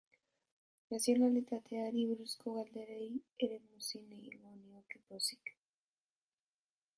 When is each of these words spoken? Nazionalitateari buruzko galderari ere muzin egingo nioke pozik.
Nazionalitateari 0.93 2.05
buruzko 2.11 2.55
galderari 2.55 3.11
ere 3.49 3.61
muzin 3.67 4.09
egingo 4.17 4.55
nioke 4.63 5.03
pozik. 5.13 5.55